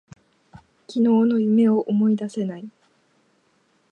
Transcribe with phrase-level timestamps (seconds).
[0.87, 2.67] 昨日の夢を思い出せない。